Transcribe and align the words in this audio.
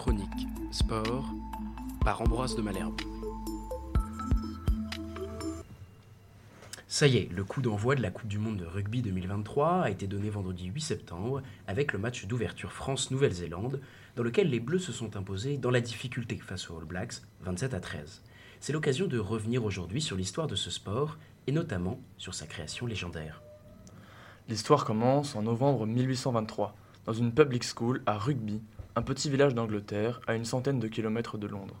Chronique 0.00 0.48
Sport 0.70 1.26
par 2.02 2.22
Ambroise 2.22 2.56
de 2.56 2.62
Malherbe. 2.62 2.98
Ça 6.88 7.06
y 7.06 7.18
est, 7.18 7.30
le 7.30 7.44
coup 7.44 7.60
d'envoi 7.60 7.96
de 7.96 8.00
la 8.00 8.10
Coupe 8.10 8.26
du 8.26 8.38
Monde 8.38 8.56
de 8.56 8.64
rugby 8.64 9.02
2023 9.02 9.82
a 9.82 9.90
été 9.90 10.06
donné 10.06 10.30
vendredi 10.30 10.68
8 10.68 10.80
septembre 10.80 11.42
avec 11.66 11.92
le 11.92 11.98
match 11.98 12.24
d'ouverture 12.24 12.72
France-Nouvelle-Zélande 12.72 13.82
dans 14.16 14.22
lequel 14.22 14.48
les 14.48 14.58
Bleus 14.58 14.78
se 14.78 14.92
sont 14.92 15.18
imposés 15.18 15.58
dans 15.58 15.70
la 15.70 15.82
difficulté 15.82 16.38
face 16.38 16.70
aux 16.70 16.78
All 16.78 16.86
Blacks 16.86 17.16
27 17.42 17.74
à 17.74 17.80
13. 17.80 18.22
C'est 18.58 18.72
l'occasion 18.72 19.06
de 19.06 19.18
revenir 19.18 19.66
aujourd'hui 19.66 20.00
sur 20.00 20.16
l'histoire 20.16 20.46
de 20.46 20.56
ce 20.56 20.70
sport 20.70 21.18
et 21.46 21.52
notamment 21.52 22.00
sur 22.16 22.32
sa 22.32 22.46
création 22.46 22.86
légendaire. 22.86 23.42
L'histoire 24.48 24.86
commence 24.86 25.36
en 25.36 25.42
novembre 25.42 25.86
1823 25.86 26.74
dans 27.04 27.12
une 27.12 27.34
public 27.34 27.64
school 27.64 28.02
à 28.06 28.16
Rugby, 28.16 28.62
un 28.96 29.02
petit 29.02 29.30
village 29.30 29.54
d'Angleterre 29.54 30.20
à 30.26 30.34
une 30.34 30.44
centaine 30.44 30.80
de 30.80 30.88
kilomètres 30.88 31.38
de 31.38 31.46
Londres. 31.46 31.80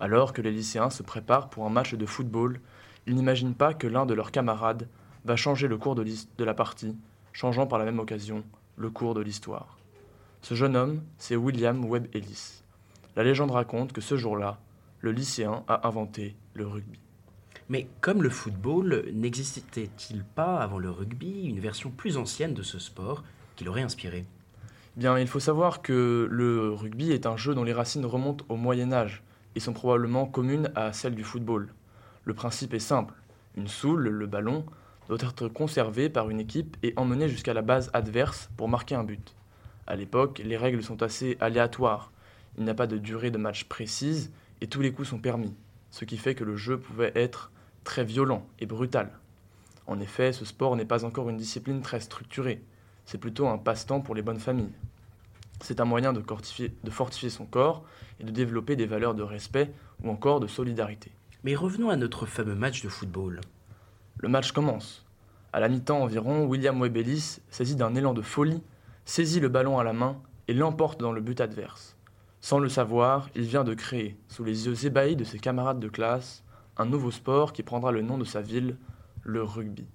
Alors 0.00 0.32
que 0.32 0.42
les 0.42 0.50
lycéens 0.50 0.90
se 0.90 1.02
préparent 1.02 1.48
pour 1.48 1.64
un 1.64 1.70
match 1.70 1.94
de 1.94 2.06
football, 2.06 2.60
ils 3.06 3.14
n'imaginent 3.14 3.54
pas 3.54 3.74
que 3.74 3.86
l'un 3.86 4.06
de 4.06 4.14
leurs 4.14 4.32
camarades 4.32 4.88
va 5.24 5.36
changer 5.36 5.68
le 5.68 5.78
cours 5.78 5.94
de, 5.94 6.04
la 6.44 6.54
partie, 6.54 6.96
changeant 7.32 7.66
par 7.66 7.78
la 7.78 7.84
même 7.84 8.00
occasion 8.00 8.44
le 8.76 8.90
cours 8.90 9.14
de 9.14 9.20
l'histoire. 9.20 9.78
Ce 10.40 10.54
jeune 10.54 10.76
homme, 10.76 11.02
c'est 11.18 11.36
William 11.36 11.84
Webb 11.84 12.08
Ellis. 12.14 12.62
La 13.14 13.22
légende 13.22 13.52
raconte 13.52 13.92
que 13.92 14.00
ce 14.00 14.16
jour-là, 14.16 14.58
le 15.00 15.12
lycéen 15.12 15.62
a 15.68 15.86
inventé 15.86 16.34
le 16.54 16.66
rugby. 16.66 16.98
Mais 17.68 17.86
comme 18.00 18.22
le 18.22 18.30
football, 18.30 19.04
n'existait-il 19.12 20.24
pas 20.24 20.58
avant 20.58 20.78
le 20.78 20.90
rugby 20.90 21.44
une 21.44 21.60
version 21.60 21.90
plus 21.90 22.16
ancienne 22.16 22.54
de 22.54 22.62
ce 22.62 22.78
sport 22.78 23.22
qui 23.54 23.64
l'aurait 23.64 23.82
inspiré? 23.82 24.26
Bien, 24.94 25.18
il 25.18 25.26
faut 25.26 25.40
savoir 25.40 25.80
que 25.80 26.28
le 26.30 26.70
rugby 26.70 27.12
est 27.12 27.24
un 27.24 27.38
jeu 27.38 27.54
dont 27.54 27.64
les 27.64 27.72
racines 27.72 28.04
remontent 28.04 28.44
au 28.50 28.56
Moyen 28.56 28.92
Âge 28.92 29.22
et 29.54 29.60
sont 29.60 29.72
probablement 29.72 30.26
communes 30.26 30.70
à 30.74 30.92
celles 30.92 31.14
du 31.14 31.24
football. 31.24 31.72
Le 32.24 32.34
principe 32.34 32.74
est 32.74 32.78
simple. 32.78 33.14
Une 33.56 33.68
soule, 33.68 34.06
le 34.06 34.26
ballon, 34.26 34.66
doit 35.08 35.16
être 35.20 35.48
conservé 35.48 36.10
par 36.10 36.28
une 36.28 36.40
équipe 36.40 36.76
et 36.82 36.92
emmené 36.96 37.30
jusqu'à 37.30 37.54
la 37.54 37.62
base 37.62 37.88
adverse 37.94 38.50
pour 38.58 38.68
marquer 38.68 38.94
un 38.94 39.02
but. 39.02 39.34
À 39.86 39.96
l'époque, 39.96 40.42
les 40.44 40.58
règles 40.58 40.82
sont 40.82 41.02
assez 41.02 41.38
aléatoires. 41.40 42.12
Il 42.58 42.64
n'y 42.64 42.70
a 42.70 42.74
pas 42.74 42.86
de 42.86 42.98
durée 42.98 43.30
de 43.30 43.38
match 43.38 43.64
précise 43.64 44.30
et 44.60 44.66
tous 44.66 44.82
les 44.82 44.92
coups 44.92 45.08
sont 45.08 45.18
permis, 45.18 45.54
ce 45.90 46.04
qui 46.04 46.18
fait 46.18 46.34
que 46.34 46.44
le 46.44 46.56
jeu 46.56 46.78
pouvait 46.78 47.12
être 47.14 47.50
très 47.84 48.04
violent 48.04 48.46
et 48.58 48.66
brutal. 48.66 49.10
En 49.86 50.00
effet, 50.00 50.34
ce 50.34 50.44
sport 50.44 50.76
n'est 50.76 50.84
pas 50.84 51.06
encore 51.06 51.30
une 51.30 51.38
discipline 51.38 51.80
très 51.80 52.00
structurée 52.00 52.62
c'est 53.04 53.18
plutôt 53.18 53.48
un 53.48 53.58
passe-temps 53.58 54.00
pour 54.00 54.14
les 54.14 54.22
bonnes 54.22 54.38
familles. 54.38 54.72
C'est 55.60 55.80
un 55.80 55.84
moyen 55.84 56.12
de, 56.12 56.20
de, 56.20 56.90
fortifier 56.90 57.30
son 57.30 57.46
corps 57.46 57.84
et 58.18 58.24
de 58.24 58.30
développer 58.30 58.74
des 58.74 58.86
valeurs 58.86 59.14
de 59.14 59.22
respect 59.22 59.72
ou 60.02 60.10
encore 60.10 60.40
de 60.40 60.46
solidarité. 60.46 61.12
Mais 61.44 61.54
revenons 61.54 61.90
à 61.90 61.96
notre 61.96 62.26
fameux 62.26 62.54
match 62.54 62.82
de 62.82 62.88
football. 62.88 63.40
Le 64.18 64.28
match 64.28 64.52
commence. 64.52 65.04
À 65.52 65.60
la 65.60 65.68
mi-temps 65.68 66.02
environ, 66.02 66.46
William 66.46 66.80
Webelis, 66.80 67.40
saisi 67.50 67.76
d'un 67.76 67.94
élan 67.94 68.14
de 68.14 68.22
folie, 68.22 68.62
saisit 69.04 69.40
le 69.40 69.48
ballon 69.48 69.78
à 69.78 69.84
la 69.84 69.92
main 69.92 70.20
et 70.48 70.54
l'emporte 70.54 71.00
dans 71.00 71.12
le 71.12 71.20
but 71.20 71.40
adverse. 71.40 71.96
Sans 72.40 72.58
le 72.58 72.68
savoir, 72.68 73.28
il 73.36 73.42
vient 73.42 73.62
de 73.62 73.74
créer, 73.74 74.16
sous 74.28 74.42
les 74.42 74.66
yeux 74.66 74.86
ébahis 74.86 75.14
de 75.14 75.24
ses 75.24 75.38
camarades 75.38 75.78
de 75.78 75.88
classe, 75.88 76.42
un 76.76 76.86
nouveau 76.86 77.10
sport 77.10 77.52
qui 77.52 77.62
prendra 77.62 77.92
le 77.92 78.02
nom 78.02 78.18
de 78.18 78.24
sa 78.24 78.40
ville, 78.40 78.76
le 79.22 79.42
rugby. 79.42 79.86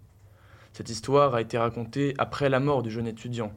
Cette 0.78 0.92
histoire 0.92 1.34
a 1.34 1.42
été 1.42 1.58
racontée 1.58 2.14
après 2.20 2.50
la 2.50 2.60
mort 2.60 2.84
du 2.84 2.92
jeune 2.92 3.08
étudiant. 3.08 3.52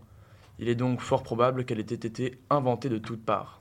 Il 0.59 0.71
est 0.71 0.75
donc 0.75 1.03
fort 1.03 1.23
probable 1.23 1.67
qu'elle 1.67 1.79
ait 1.79 1.83
été 1.83 2.41
inventée 2.49 2.89
de 2.89 2.97
toutes 2.97 3.23
parts. 3.23 3.61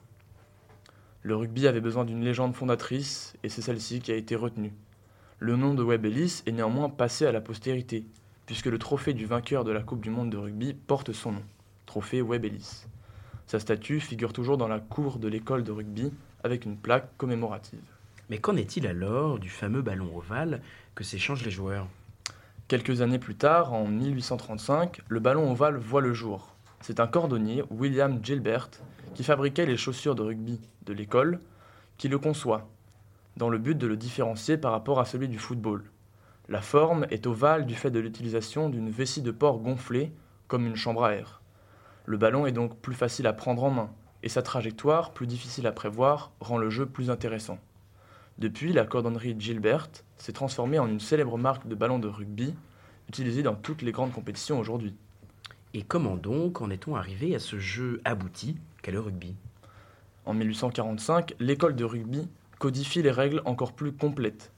Le 1.23 1.35
rugby 1.35 1.67
avait 1.67 1.81
besoin 1.81 2.05
d'une 2.05 2.23
légende 2.23 2.55
fondatrice, 2.55 3.35
et 3.43 3.49
c'est 3.49 3.61
celle-ci 3.61 3.99
qui 3.99 4.13
a 4.13 4.15
été 4.15 4.37
retenue. 4.37 4.71
Le 5.39 5.57
nom 5.57 5.73
de 5.73 5.83
Webb 5.83 6.05
Ellis 6.05 6.41
est 6.45 6.53
néanmoins 6.53 6.87
passé 6.87 7.25
à 7.25 7.33
la 7.33 7.41
postérité, 7.41 8.05
puisque 8.45 8.67
le 8.67 8.79
trophée 8.79 9.13
du 9.13 9.25
vainqueur 9.25 9.65
de 9.65 9.73
la 9.73 9.83
Coupe 9.83 9.99
du 9.99 10.09
Monde 10.09 10.29
de 10.29 10.37
rugby 10.37 10.73
porte 10.73 11.11
son 11.11 11.33
nom, 11.33 11.43
trophée 11.85 12.21
Webb 12.21 12.45
Ellis. 12.45 12.85
Sa 13.45 13.59
statue 13.59 13.99
figure 13.99 14.31
toujours 14.31 14.57
dans 14.57 14.69
la 14.69 14.79
cour 14.79 15.19
de 15.19 15.27
l'école 15.27 15.65
de 15.65 15.73
rugby 15.73 16.13
avec 16.45 16.63
une 16.63 16.77
plaque 16.77 17.09
commémorative. 17.17 17.83
Mais 18.29 18.37
qu'en 18.37 18.55
est-il 18.55 18.87
alors 18.87 19.37
du 19.37 19.49
fameux 19.49 19.81
ballon 19.81 20.15
ovale 20.15 20.61
que 20.95 21.03
s'échangent 21.03 21.43
les 21.43 21.51
joueurs? 21.51 21.89
Quelques 22.69 23.01
années 23.01 23.17
plus 23.17 23.33
tard, 23.33 23.73
en 23.73 23.87
1835, 23.87 25.01
le 25.07 25.19
ballon 25.19 25.51
ovale 25.51 25.77
voit 25.77 26.01
le 26.01 26.13
jour. 26.13 26.53
C'est 26.81 26.99
un 26.99 27.07
cordonnier, 27.07 27.63
William 27.71 28.23
Gilbert, 28.23 28.69
qui 29.15 29.23
fabriquait 29.23 29.65
les 29.65 29.75
chaussures 29.75 30.13
de 30.13 30.21
rugby 30.21 30.61
de 30.85 30.93
l'école, 30.93 31.39
qui 31.97 32.09
le 32.09 32.19
conçoit, 32.19 32.69
dans 33.37 33.49
le 33.49 33.57
but 33.57 33.75
de 33.75 33.87
le 33.87 33.97
différencier 33.97 34.55
par 34.55 34.71
rapport 34.71 34.99
à 34.99 35.05
celui 35.05 35.27
du 35.27 35.39
football. 35.39 35.83
La 36.47 36.61
forme 36.61 37.07
est 37.09 37.25
ovale 37.25 37.65
du 37.65 37.73
fait 37.73 37.89
de 37.89 37.99
l'utilisation 37.99 38.69
d'une 38.69 38.91
vessie 38.91 39.23
de 39.23 39.31
porc 39.31 39.57
gonflée, 39.57 40.13
comme 40.47 40.67
une 40.67 40.75
chambre 40.75 41.05
à 41.05 41.15
air. 41.15 41.41
Le 42.05 42.17
ballon 42.17 42.45
est 42.45 42.51
donc 42.51 42.77
plus 42.77 42.93
facile 42.93 43.25
à 43.25 43.33
prendre 43.33 43.63
en 43.63 43.71
main, 43.71 43.89
et 44.21 44.29
sa 44.29 44.43
trajectoire, 44.43 45.09
plus 45.09 45.25
difficile 45.25 45.65
à 45.65 45.71
prévoir, 45.71 46.33
rend 46.39 46.59
le 46.59 46.69
jeu 46.69 46.85
plus 46.85 47.09
intéressant. 47.09 47.57
Depuis, 48.39 48.71
la 48.71 48.85
cordonnerie 48.85 49.35
Gilbert 49.37 49.89
s'est 50.15 50.31
transformée 50.31 50.79
en 50.79 50.87
une 50.87 51.01
célèbre 51.01 51.37
marque 51.37 51.67
de 51.67 51.75
ballon 51.75 51.99
de 51.99 52.07
rugby 52.07 52.55
utilisée 53.09 53.43
dans 53.43 53.53
toutes 53.53 53.81
les 53.81 53.91
grandes 53.91 54.13
compétitions 54.13 54.57
aujourd'hui. 54.57 54.95
Et 55.73 55.81
comment 55.81 56.15
donc 56.15 56.61
en 56.61 56.69
est-on 56.69 56.95
arrivé 56.95 57.35
à 57.35 57.39
ce 57.39 57.59
jeu 57.59 57.99
abouti 58.05 58.55
qu'est 58.81 58.93
le 58.93 59.01
rugby? 59.01 59.35
En 60.25 60.33
1845, 60.33 61.35
l'école 61.41 61.75
de 61.75 61.83
rugby 61.83 62.29
codifie 62.59 63.01
les 63.01 63.11
règles 63.11 63.41
encore 63.43 63.73
plus 63.73 63.91
complètes. 63.91 64.53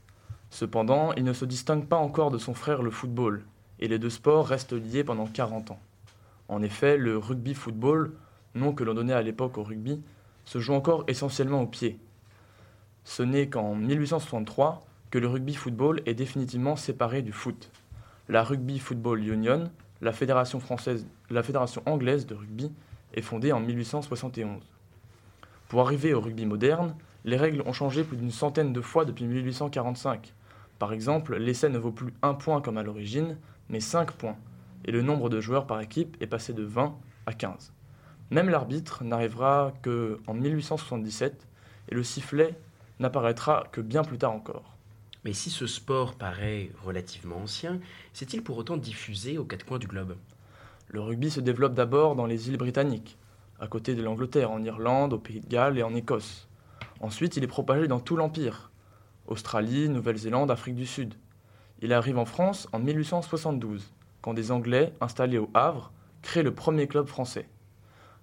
Cependant, 0.52 1.14
il 1.14 1.24
ne 1.24 1.34
se 1.34 1.46
distingue 1.46 1.88
pas 1.88 1.98
encore 1.98 2.30
de 2.30 2.38
son 2.38 2.54
frère 2.54 2.84
le 2.84 2.92
football, 2.92 3.44
et 3.80 3.88
les 3.88 3.98
deux 3.98 4.12
sports 4.12 4.46
restent 4.46 4.74
liés 4.74 5.04
pendant 5.04 5.26
40 5.26 5.72
ans. 5.72 5.80
En 6.50 6.62
effet, 6.62 6.98
le 6.98 7.18
rugby-football, 7.18 8.14
nom 8.54 8.74
que 8.74 8.84
l'on 8.84 8.94
donnait 8.94 9.14
à 9.14 9.24
l'époque 9.24 9.58
au 9.58 9.64
rugby, 9.64 10.04
se 10.46 10.60
joue 10.60 10.74
encore 10.74 11.04
essentiellement 11.08 11.64
au 11.64 11.68
pied, 11.68 11.98
ce 13.04 13.24
n'est 13.24 13.48
qu'en 13.48 13.76
1863 13.76 14.86
que 15.10 15.20
le 15.20 15.28
rugby 15.28 15.54
football 15.54 16.02
est 16.06 16.14
définitivement 16.14 16.76
séparé 16.76 17.22
du 17.22 17.32
foot. 17.32 17.72
La 18.30 18.44
Rugby 18.44 18.80
Football 18.80 19.28
Union, 19.28 19.70
la 20.02 20.14
fédération, 20.14 20.60
française, 20.60 21.06
la 21.30 21.44
fédération 21.44 21.82
anglaise 21.86 22.26
de 22.26 22.36
rugby, 22.36 22.72
est 23.14 23.22
fondée 23.22 23.52
en 23.52 23.60
1871. 23.60 24.62
Pour 25.68 25.82
arriver 25.82 26.14
au 26.14 26.22
rugby 26.22 26.46
moderne, 26.46 26.96
les 27.26 27.38
règles 27.38 27.62
ont 27.66 27.74
changé 27.74 28.04
plus 28.04 28.18
d'une 28.18 28.32
centaine 28.32 28.74
de 28.74 28.82
fois 28.82 29.06
depuis 29.06 29.26
1845. 29.26 30.34
Par 30.80 30.94
exemple, 30.94 31.36
l'essai 31.38 31.70
ne 31.70 31.78
vaut 31.78 31.92
plus 31.92 32.14
un 32.22 32.34
point 32.34 32.62
comme 32.62 32.78
à 32.78 32.84
l'origine, 32.84 33.38
mais 33.70 33.80
5 33.80 34.12
points, 34.14 34.38
et 34.86 34.92
le 34.92 35.02
nombre 35.02 35.30
de 35.30 35.40
joueurs 35.40 35.68
par 35.68 35.82
équipe 35.82 36.18
est 36.22 36.28
passé 36.28 36.54
de 36.54 36.64
20 36.64 36.96
à 37.26 37.34
15. 37.34 37.74
Même 38.32 38.50
l'arbitre 38.50 39.04
n'arrivera 39.04 39.74
qu'en 39.84 40.34
1877, 40.34 41.48
et 41.90 41.96
le 41.96 42.04
sifflet 42.04 42.56
n'apparaîtra 43.02 43.66
que 43.72 43.82
bien 43.82 44.04
plus 44.04 44.18
tard 44.18 44.32
encore. 44.32 44.78
Mais 45.24 45.34
si 45.34 45.50
ce 45.50 45.68
sport 45.68 46.16
paraît 46.16 46.72
relativement 46.84 47.38
ancien, 47.38 47.80
s'est-il 48.14 48.44
pour 48.44 48.58
autant 48.58 48.78
diffusé 48.78 49.38
aux 49.38 49.46
quatre 49.46 49.66
coins 49.66 49.78
du 49.78 49.88
globe? 49.88 50.16
Le 50.88 51.02
rugby 51.02 51.30
se 51.30 51.40
développe 51.40 51.74
d'abord 51.74 52.16
dans 52.16 52.26
les 52.26 52.50
îles 52.50 52.58
britanniques, 52.58 53.18
à 53.60 53.68
côté 53.68 53.94
de 53.94 54.02
l'Angleterre, 54.02 54.52
en 54.52 54.64
Irlande, 54.64 55.14
au 55.14 55.20
Pays 55.20 55.40
de 55.40 55.48
Galles 55.48 55.78
et 55.78 55.84
en 55.84 55.94
Écosse. 55.94 56.48
Ensuite, 57.00 57.38
il 57.38 57.44
est 57.44 57.48
propagé 57.48 57.88
dans 57.88 58.00
tout 58.00 58.16
l'Empire, 58.16 58.72
Australie, 59.28 59.90
Nouvelle-Zélande, 59.90 60.52
Afrique 60.52 60.76
du 60.76 60.86
Sud. 60.86 61.14
Il 61.82 61.94
arrive 61.94 62.18
en 62.18 62.26
France 62.26 62.68
en 62.74 62.80
1872, 62.80 63.94
quand 64.22 64.34
des 64.34 64.52
Anglais, 64.52 64.94
installés 65.02 65.38
au 65.38 65.50
Havre, 65.54 65.92
créent 66.22 66.44
le 66.44 66.54
premier 66.54 66.88
club 66.88 67.08
français. 67.08 67.48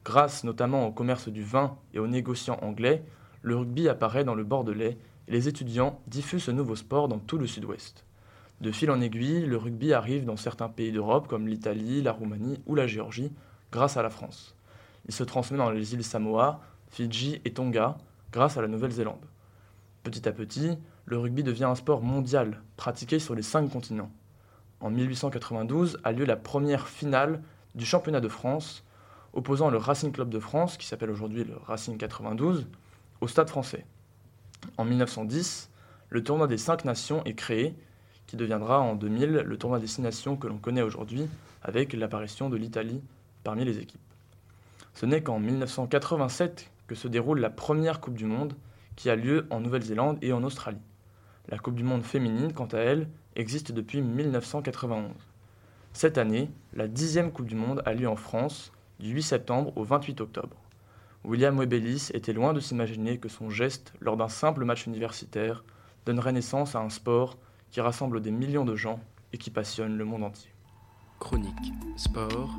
Grâce 0.05 0.45
notamment 0.45 0.87
au 0.87 0.93
commerce 0.93 1.29
du 1.29 1.43
vin 1.43 1.77
et 1.95 1.99
aux 1.99 2.07
négociants 2.07 2.59
anglais, 2.63 3.05
le 3.49 3.57
rugby 3.57 3.89
apparaît 3.89 4.25
dans 4.25 4.35
le 4.35 4.45
Bordelais 4.45 4.99
et 5.27 5.33
les 5.33 5.49
étudiants 5.49 5.99
diffusent 6.07 6.45
ce 6.45 6.51
nouveau 6.51 6.77
sport 6.77 7.09
dans 7.09 7.19
tout 7.19 7.39
le 7.39 7.47
sud-ouest. 7.47 8.05
De 8.61 8.71
fil 8.71 8.91
en 8.91 9.01
aiguille, 9.01 9.47
le 9.47 9.57
rugby 9.57 9.95
arrive 9.95 10.27
dans 10.27 10.37
certains 10.37 10.69
pays 10.69 10.93
d'Europe 10.93 11.29
comme 11.29 11.49
l'Italie, 11.49 12.03
la 12.03 12.13
Roumanie 12.13 12.61
ou 12.67 12.75
la 12.75 12.87
Géorgie 12.87 13.33
grâce 13.73 13.97
à 13.97 14.03
la 14.03 14.11
France. 14.11 14.55
Il 15.07 15.15
se 15.15 15.25
transmet 15.25 15.57
dans 15.57 15.71
les 15.71 15.95
îles 15.95 16.05
Samoa, 16.05 16.61
Fidji 16.89 17.41
et 17.47 17.55
Tonga 17.55 17.97
grâce 18.33 18.59
à 18.59 18.61
la 18.61 18.69
Nouvelle-Zélande. 18.69 19.25
Petit 20.03 20.29
à 20.29 20.33
petit, 20.33 20.77
le 21.07 21.17
rugby 21.17 21.43
devient 21.43 21.65
un 21.65 21.75
sport 21.75 22.03
mondial, 22.03 22.61
pratiqué 22.77 23.19
sur 23.19 23.35
les 23.35 23.43
cinq 23.43 23.71
continents. 23.71 24.11
En 24.81 24.91
1892 24.91 26.01
a 26.05 26.13
lieu 26.13 26.27
la 26.27 26.37
première 26.37 26.87
finale 26.87 27.43
du 27.75 27.87
championnat 27.87 28.21
de 28.21 28.29
France, 28.29 28.85
opposant 29.33 29.71
le 29.71 29.79
Racing 29.79 30.13
Club 30.13 30.29
de 30.29 30.39
France, 30.39 30.77
qui 30.77 30.87
s'appelle 30.87 31.11
aujourd'hui 31.11 31.45
le 31.45 31.57
Racing 31.57 31.97
92, 31.97 32.67
au 33.21 33.29
Stade 33.29 33.49
français. 33.49 33.85
En 34.77 34.85
1910, 34.85 35.71
le 36.11 36.23
tournoi 36.23 36.47
des 36.47 36.59
cinq 36.59 36.85
nations 36.85 37.23
est 37.25 37.35
créé, 37.35 37.75
qui 38.27 38.37
deviendra 38.37 38.81
en 38.81 38.95
2000 38.95 39.31
le 39.45 39.57
tournoi 39.59 39.79
des 39.79 39.87
six 39.87 40.03
nations 40.03 40.37
que 40.37 40.47
l'on 40.47 40.59
connaît 40.59 40.83
aujourd'hui, 40.83 41.29
avec 41.63 41.93
l'apparition 41.93 42.51
de 42.51 42.57
l'Italie 42.57 43.03
parmi 43.45 43.65
les 43.65 43.79
équipes. 43.79 44.01
Ce 44.95 45.07
n'est 45.07 45.23
qu'en 45.23 45.39
1987 45.39 46.71
que 46.87 46.95
se 46.95 47.09
déroule 47.09 47.41
la 47.41 47.51
première 47.51 48.01
Coupe 48.01 48.15
du 48.15 48.25
Monde 48.25 48.55
qui 48.97 49.11
a 49.11 49.17
lieu 49.17 49.47
en 49.51 49.61
Nouvelle-Zélande 49.61 50.19
et 50.23 50.33
en 50.33 50.43
Australie. 50.43 50.83
La 51.49 51.59
Coupe 51.59 51.77
du 51.77 51.85
Monde 51.85 52.03
féminine, 52.03 52.53
quant 52.53 52.67
à 52.67 52.79
elle, 52.79 53.09
existe 53.37 53.73
depuis 53.73 54.03
1991. 54.03 55.13
Cette 55.93 56.19
année, 56.19 56.51
la 56.75 56.89
dixième 56.89 57.31
Coupe 57.33 57.47
du 57.47 57.55
Monde 57.55 57.83
a 57.87 57.95
lieu 57.95 58.09
en 58.09 58.17
France, 58.17 58.73
du 58.99 59.11
8 59.11 59.23
septembre 59.23 59.73
au 59.77 59.85
28 59.85 60.21
octobre. 60.21 60.57
William 61.25 61.59
Webelis 61.59 62.11
était 62.15 62.33
loin 62.33 62.53
de 62.53 62.61
s'imaginer 62.61 63.19
que 63.19 63.29
son 63.29 63.51
geste, 63.51 63.93
lors 64.01 64.17
d'un 64.17 64.29
simple 64.29 64.65
match 64.65 64.87
universitaire, 64.87 65.65
donnerait 66.07 66.33
naissance 66.33 66.75
à 66.75 66.81
un 66.81 66.91
sport 66.91 67.37
qui 67.71 67.81
rassemble 67.81 68.23
des 68.23 68.31
millions 68.31 68.65
de 68.65 68.77
gens 68.77 69.01
et 69.33 69.39
qui 69.39 69.51
passionne 69.51 69.99
le 69.99 70.05
monde 70.05 70.25
entier. 70.25 70.51
Chronique 71.19 71.73
Sport 71.97 72.51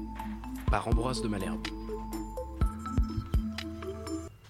par 0.70 0.88
Ambroise 0.88 1.22
de 1.22 1.28
Malherbe. 1.28 1.66